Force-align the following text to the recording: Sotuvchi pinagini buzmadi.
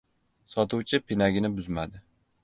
Sotuvchi 0.53 0.99
pinagini 1.09 1.51
buzmadi. 1.59 2.01